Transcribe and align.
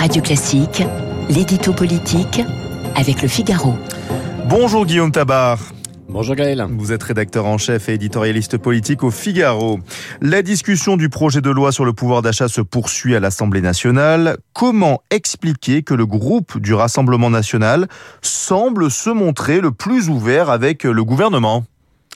Radio 0.00 0.22
Classique, 0.22 0.82
l'édito 1.28 1.74
politique 1.74 2.40
avec 2.96 3.20
le 3.20 3.28
Figaro. 3.28 3.74
Bonjour 4.48 4.86
Guillaume 4.86 5.12
Tabar. 5.12 5.58
Bonjour 6.08 6.34
Gaël. 6.36 6.66
Vous 6.70 6.90
êtes 6.90 7.02
rédacteur 7.02 7.44
en 7.44 7.58
chef 7.58 7.90
et 7.90 7.92
éditorialiste 7.92 8.56
politique 8.56 9.04
au 9.04 9.10
Figaro. 9.10 9.78
La 10.22 10.40
discussion 10.40 10.96
du 10.96 11.10
projet 11.10 11.42
de 11.42 11.50
loi 11.50 11.70
sur 11.70 11.84
le 11.84 11.92
pouvoir 11.92 12.22
d'achat 12.22 12.48
se 12.48 12.62
poursuit 12.62 13.14
à 13.14 13.20
l'Assemblée 13.20 13.60
nationale. 13.60 14.38
Comment 14.54 15.02
expliquer 15.10 15.82
que 15.82 15.92
le 15.92 16.06
groupe 16.06 16.56
du 16.56 16.72
Rassemblement 16.72 17.28
national 17.28 17.86
semble 18.22 18.90
se 18.90 19.10
montrer 19.10 19.60
le 19.60 19.70
plus 19.70 20.08
ouvert 20.08 20.48
avec 20.48 20.84
le 20.84 21.04
gouvernement? 21.04 21.66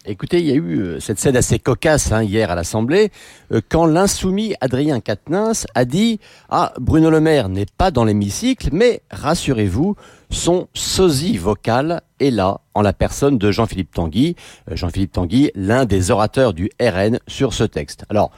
Écoutez, 0.06 0.40
il 0.40 0.46
y 0.46 0.52
a 0.52 0.54
eu 0.54 0.80
euh, 0.80 1.00
cette 1.00 1.18
scène 1.18 1.34
assez 1.34 1.58
cocasse 1.58 2.12
hein, 2.12 2.22
hier 2.22 2.50
à 2.50 2.54
l'Assemblée, 2.54 3.10
euh, 3.52 3.62
quand 3.66 3.86
l'insoumis 3.86 4.54
Adrien 4.60 5.00
Quatennens 5.00 5.66
a 5.74 5.86
dit 5.86 6.20
«Ah, 6.50 6.74
Bruno 6.78 7.08
Le 7.08 7.22
Maire 7.22 7.48
n'est 7.48 7.64
pas 7.78 7.90
dans 7.90 8.04
l'hémicycle, 8.04 8.68
mais 8.70 9.00
rassurez-vous, 9.10 9.96
son 10.28 10.68
sosie 10.74 11.38
vocal 11.38 12.02
est 12.20 12.30
là, 12.30 12.60
en 12.74 12.82
la 12.82 12.92
personne 12.92 13.38
de 13.38 13.50
Jean-Philippe 13.50 13.94
Tanguy. 13.94 14.36
Euh, 14.70 14.76
Jean-Philippe 14.76 15.12
Tanguy, 15.12 15.50
l'un 15.54 15.86
des 15.86 16.10
orateurs 16.10 16.52
du 16.52 16.70
RN 16.78 17.18
sur 17.26 17.54
ce 17.54 17.64
texte. 17.64 18.04
Alors, 18.10 18.30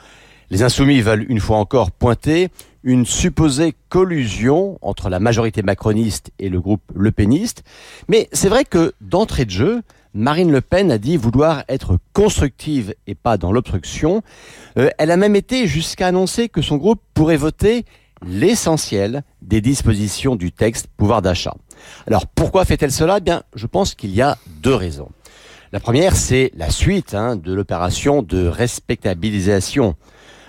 les 0.51 0.63
insoumis 0.63 1.01
veulent 1.01 1.27
une 1.29 1.41
fois 1.41 1.57
encore 1.57 1.91
pointer 1.91 2.51
une 2.85 3.05
supposée 3.05 3.75
collusion 3.89 4.79
entre 4.81 5.09
la 5.09 5.19
majorité 5.19 5.63
macroniste 5.63 6.31
et 6.39 6.49
le 6.49 6.61
groupe 6.61 6.83
Le 6.95 7.11
Peniste. 7.11 7.65
Mais 8.07 8.29
c'est 8.33 8.49
vrai 8.49 8.65
que 8.65 8.93
d'entrée 9.01 9.45
de 9.45 9.51
jeu, 9.51 9.83
Marine 10.17 10.51
Le 10.51 10.63
Pen 10.63 10.91
a 10.91 10.97
dit 10.97 11.19
vouloir 11.19 11.63
être 11.69 11.99
constructive 12.15 12.95
et 13.07 13.15
pas 13.15 13.37
dans 13.37 13.53
l'obstruction. 13.53 14.23
Euh, 14.79 14.89
elle 14.97 15.11
a 15.11 15.19
même 15.19 15.37
été 15.37 15.67
jusqu'à 15.67 16.07
annoncer 16.07 16.49
que 16.49 16.63
son 16.63 16.79
groupe 16.79 17.03
pourrait 17.13 17.37
voter 17.37 17.85
l'essentiel 18.27 19.25
des 19.43 19.61
dispositions 19.61 20.35
du 20.35 20.53
texte 20.53 20.87
pouvoir 20.97 21.21
d'achat. 21.21 21.55
Alors 22.07 22.27
pourquoi 22.27 22.65
fait-elle 22.65 22.93
cela? 22.93 23.19
Eh 23.19 23.21
Bien, 23.21 23.43
je 23.55 23.67
pense 23.67 23.95
qu'il 23.95 24.11
y 24.11 24.23
a 24.23 24.39
deux 24.63 24.75
raisons. 24.75 25.11
La 25.71 25.81
première, 25.81 26.17
c'est 26.17 26.51
la 26.57 26.71
suite 26.71 27.15
hein, 27.15 27.37
de 27.37 27.53
l'opération 27.53 28.23
de 28.23 28.47
respectabilisation. 28.47 29.97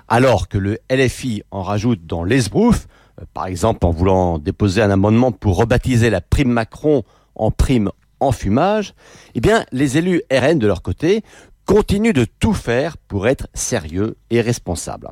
Alors 0.08 0.48
que 0.48 0.58
le 0.58 0.80
LFI 0.90 1.44
en 1.52 1.62
rajoute 1.62 2.06
dans 2.06 2.24
l'esbrouf, 2.24 2.88
euh, 3.20 3.26
par 3.34 3.48
exemple 3.48 3.86
en 3.86 3.92
voulant 3.92 4.40
déposer 4.40 4.82
un 4.82 4.92
amendement 4.92 5.34
pour 5.34 5.58
rebaptiser 5.58 6.10
la 6.10 6.22
prime 6.22 6.52
Macron 6.52 7.04
en 7.36 7.52
prime 7.52 7.92
en 8.20 8.32
fumage, 8.32 8.94
eh 9.36 9.42
bien, 9.42 9.66
les 9.72 9.98
élus 9.98 10.22
RN 10.32 10.60
de 10.60 10.68
leur 10.68 10.82
côté 10.82 11.24
continuent 11.66 12.14
de 12.14 12.26
tout 12.40 12.54
faire 12.54 12.98
pour 12.98 13.28
être 13.28 13.48
sérieux 13.54 14.16
et 14.30 14.42
responsables. 14.42 15.10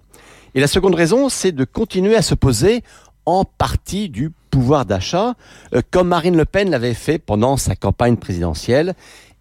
Et 0.56 0.61
la 0.61 0.67
seconde 0.67 0.95
raison, 0.95 1.30
c'est 1.30 1.52
de 1.52 1.66
continuer 1.66 2.16
à 2.16 2.22
se 2.22 2.33
poser 2.33 2.81
en 3.26 3.44
partie 3.44 4.09
du 4.09 4.31
pouvoir 4.50 4.86
d'achat, 4.86 5.33
euh, 5.73 5.81
comme 5.92 6.08
Marine 6.08 6.38
Le 6.38 6.45
Pen 6.45 6.70
l'avait 6.70 6.94
fait 6.94 7.17
pendant 7.17 7.58
sa 7.58 7.76
campagne 7.76 8.16
présidentielle, 8.16 8.94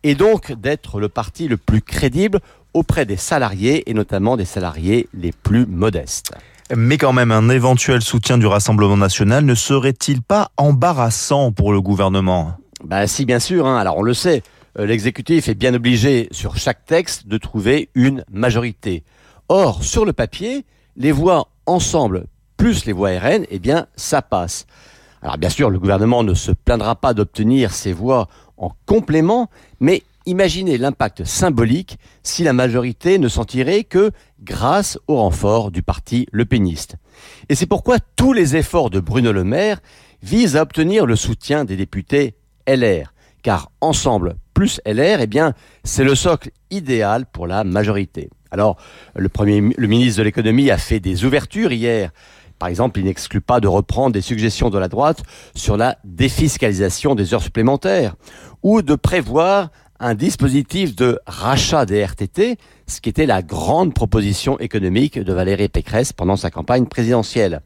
et 0.03 0.15
donc 0.15 0.53
d'être 0.53 0.99
le 0.99 1.09
parti 1.09 1.49
le 1.49 1.57
plus 1.57 1.83
crédible 1.83 2.41
auprès 2.73 3.07
des 3.07 3.17
salariés, 3.17 3.89
et 3.89 3.95
notamment 3.95 4.37
des 4.37 4.45
salariés 4.45 5.09
les 5.15 5.31
plus 5.31 5.67
modestes. 5.67 6.33
Mais 6.75 6.97
quand 6.97 7.13
même, 7.13 7.31
un 7.31 7.51
éventuel 7.51 8.03
soutien 8.03 8.39
du 8.39 8.47
Rassemblement 8.47 8.97
national 8.97 9.45
ne 9.45 9.55
serait-il 9.55 10.23
pas 10.23 10.51
embarrassant 10.57 11.53
pour 11.53 11.73
le 11.73 11.81
gouvernement? 11.81 12.57
Bah 12.85 13.07
si, 13.07 13.25
bien 13.25 13.39
sûr. 13.39 13.67
Hein. 13.67 13.79
Alors 13.79 13.99
on 13.99 14.03
le 14.03 14.15
sait, 14.15 14.43
euh, 14.79 14.87
l'exécutif 14.87 15.49
est 15.49 15.55
bien 15.55 15.75
obligé 15.75 16.29
sur 16.31 16.57
chaque 16.57 16.85
texte 16.85 17.27
de 17.27 17.39
trouver 17.39 17.89
une 17.95 18.25
majorité. 18.31 19.05
Or, 19.49 19.83
sur 19.83 20.05
le 20.05 20.13
papier, 20.13 20.65
les 20.97 21.13
voix 21.13 21.49
ensemble 21.67 22.27
plus 22.57 22.85
les 22.85 22.93
voix 22.93 23.11
RN, 23.11 23.45
eh 23.51 23.59
bien, 23.59 23.87
ça 23.97 24.23
passe. 24.23 24.67
Alors 25.23 25.39
bien 25.39 25.49
sûr, 25.49 25.71
le 25.71 25.79
gouvernement 25.79 26.23
ne 26.23 26.35
se 26.35 26.53
plaindra 26.53 26.97
pas 26.97 27.15
d'obtenir 27.15 27.73
ces 27.73 27.93
voix 27.93 28.29
en 28.57 28.73
complément, 28.87 29.51
mais 29.81 30.03
imaginez 30.27 30.79
l'impact 30.79 31.25
symbolique 31.25 31.99
si 32.23 32.45
la 32.45 32.53
majorité 32.53 33.19
ne 33.19 33.29
s'en 33.29 33.45
tirait 33.45 33.85
que 33.85 34.13
grâce 34.43 34.99
au 35.09 35.17
renfort 35.17 35.71
du 35.71 35.83
parti 35.83 36.27
Le 36.31 36.45
Péniste. 36.45 36.97
Et 37.49 37.55
c'est 37.55 37.67
pourquoi 37.67 37.99
tous 38.17 38.33
les 38.33 38.57
efforts 38.57 38.91
de 38.91 39.01
Bruno 39.01 39.33
Le 39.33 39.45
Maire 39.45 39.81
visent 40.23 40.57
à 40.57 40.63
obtenir 40.63 41.07
le 41.07 41.17
soutien 41.17 41.65
des 41.65 41.77
députés 41.77 42.35
LR. 42.67 43.13
Car 43.43 43.71
ensemble 43.81 44.37
plus 44.55 44.81
LR, 44.87 45.21
eh 45.21 45.27
bien, 45.27 45.53
c'est 45.83 46.05
le 46.05 46.15
socle 46.15 46.51
idéal 46.71 47.27
pour 47.27 47.47
la 47.47 47.65
majorité. 47.65 48.31
Alors, 48.51 48.77
le 49.17 49.29
premier, 49.29 49.61
le 49.77 49.87
ministre 49.89 50.19
de 50.19 50.23
l'économie 50.23 50.71
a 50.71 50.79
fait 50.79 51.01
des 51.01 51.25
ouvertures 51.25 51.73
hier. 51.73 52.11
Par 52.59 52.69
exemple, 52.69 53.01
il 53.01 53.07
n'exclut 53.07 53.41
pas 53.41 53.61
de 53.61 53.67
reprendre 53.67 54.13
des 54.13 54.21
suggestions 54.21 54.71
de 54.71 54.79
la 54.79 54.89
droite 54.89 55.23
sur 55.55 55.77
la 55.77 55.99
défiscalisation 56.05 57.15
des 57.15 57.35
heures 57.35 57.43
supplémentaires 57.43 58.15
ou 58.63 58.81
de 58.81 58.95
prévoir 58.95 59.71
un 60.01 60.15
dispositif 60.15 60.95
de 60.95 61.19
rachat 61.27 61.87
des 61.87 62.05
RTT, 62.05 62.57
ce 62.87 63.01
qui 63.01 63.09
était 63.09 63.27
la 63.27 63.43
grande 63.43 63.95
proposition 63.95 64.59
économique 64.59 65.19
de 65.19 65.33
Valérie 65.33 65.69
Pécresse 65.69 66.13
pendant 66.13 66.37
sa 66.37 66.51
campagne 66.51 66.87
présidentielle. 66.87 67.61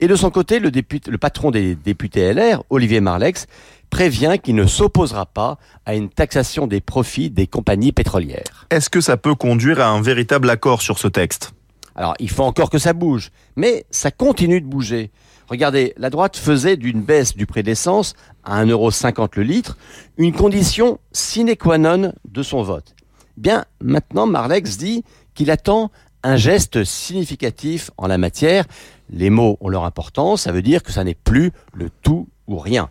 Et 0.00 0.06
de 0.06 0.14
son 0.14 0.30
côté, 0.30 0.60
le, 0.60 0.70
député, 0.70 1.10
le 1.10 1.18
patron 1.18 1.50
des 1.50 1.74
députés 1.74 2.32
LR, 2.32 2.62
Olivier 2.70 3.00
Marlex, 3.00 3.46
prévient 3.90 4.36
qu'il 4.42 4.54
ne 4.54 4.66
s'opposera 4.66 5.26
pas 5.26 5.58
à 5.86 5.94
une 5.94 6.08
taxation 6.08 6.66
des 6.66 6.80
profits 6.80 7.30
des 7.30 7.46
compagnies 7.46 7.92
pétrolières. 7.92 8.66
Est-ce 8.70 8.90
que 8.90 9.00
ça 9.00 9.16
peut 9.16 9.34
conduire 9.34 9.80
à 9.80 9.88
un 9.88 10.00
véritable 10.00 10.50
accord 10.50 10.82
sur 10.82 10.98
ce 10.98 11.08
texte? 11.08 11.52
Alors, 11.96 12.14
il 12.20 12.30
faut 12.30 12.44
encore 12.44 12.70
que 12.70 12.78
ça 12.78 12.92
bouge, 12.92 13.30
mais 13.56 13.84
ça 13.90 14.10
continue 14.10 14.60
de 14.60 14.66
bouger. 14.66 15.10
Regardez, 15.48 15.94
la 15.96 16.10
droite 16.10 16.36
faisait 16.36 16.76
d'une 16.76 17.00
baisse 17.00 17.34
du 17.34 17.46
prix 17.46 17.62
d'essence 17.62 18.14
à 18.44 18.64
1,50€ 18.64 19.30
le 19.36 19.42
litre 19.42 19.78
une 20.16 20.32
condition 20.32 21.00
sine 21.10 21.56
qua 21.56 21.78
non 21.78 22.12
de 22.24 22.42
son 22.42 22.62
vote. 22.62 22.94
Bien, 23.36 23.64
maintenant, 23.80 24.26
Marlex 24.26 24.76
dit 24.76 25.04
qu'il 25.34 25.50
attend 25.50 25.90
un 26.22 26.36
geste 26.36 26.84
significatif 26.84 27.90
en 27.96 28.06
la 28.06 28.18
matière. 28.18 28.64
Les 29.10 29.30
mots 29.30 29.56
ont 29.60 29.68
leur 29.68 29.84
importance, 29.84 30.42
ça 30.42 30.52
veut 30.52 30.62
dire 30.62 30.82
que 30.82 30.92
ça 30.92 31.04
n'est 31.04 31.14
plus 31.14 31.52
le 31.72 31.90
tout 31.90 32.28
ou 32.46 32.58
rien. 32.58 32.90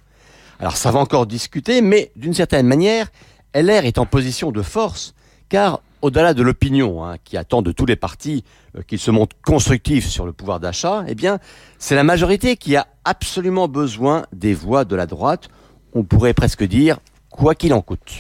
Alors 0.60 0.78
ça 0.78 0.92
va 0.92 1.00
encore 1.00 1.28
discuter, 1.28 1.82
mais 1.82 2.12
d'une 2.16 2.34
certaine 2.34 2.66
manière, 2.66 3.08
LR 3.54 3.86
est 3.86 3.98
en 3.98 4.06
position 4.06 4.52
de 4.52 4.62
force, 4.62 5.14
car 5.50 5.82
au-delà 6.02 6.34
de 6.34 6.44
l'opinion 6.44 7.04
hein, 7.04 7.18
qui 7.24 7.38
attend 7.38 7.62
de 7.62 7.72
tous 7.72 7.86
les 7.86 7.96
partis 7.96 8.44
euh, 8.76 8.82
qu'ils 8.82 9.00
se 9.00 9.12
montrent 9.12 9.36
constructifs 9.44 10.08
sur 10.08 10.26
le 10.26 10.34
pouvoir 10.34 10.60
d'achat, 10.60 11.04
eh 11.08 11.16
bien, 11.16 11.40
c'est 11.80 11.96
la 11.96 12.04
majorité 12.04 12.56
qui 12.58 12.76
a 12.76 12.88
absolument 13.04 13.68
besoin 13.68 14.26
des 14.34 14.54
voix 14.54 14.86
de 14.86 14.96
la 14.96 15.06
droite. 15.06 15.50
On 15.94 16.04
pourrait 16.04 16.34
presque 16.34 16.64
dire 16.64 17.00
quoi 17.32 17.56
qu'il 17.56 17.74
en 17.74 17.82
coûte. 17.82 18.12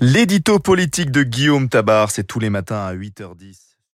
L'édito 0.00 0.58
politique 0.58 1.10
de 1.10 1.22
Guillaume 1.22 1.68
Tabar, 1.68 2.10
c'est 2.10 2.24
tous 2.24 2.40
les 2.40 2.50
matins 2.50 2.86
à 2.86 2.94
8h10. 2.94 3.69